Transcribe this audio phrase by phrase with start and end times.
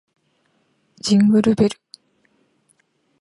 [0.99, 1.79] ジングルベル